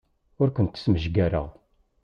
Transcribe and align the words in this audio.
Ur 0.41 0.49
kent-smejgareɣ. 0.55 1.47